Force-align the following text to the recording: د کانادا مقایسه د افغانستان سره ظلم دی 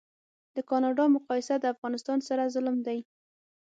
د 0.55 0.57
کانادا 0.69 1.05
مقایسه 1.15 1.55
د 1.59 1.65
افغانستان 1.73 2.19
سره 2.27 2.51
ظلم 2.53 2.77
دی 2.87 2.99